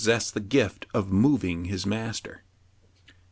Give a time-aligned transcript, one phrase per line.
[0.03, 2.41] sessed the gift of moving his master.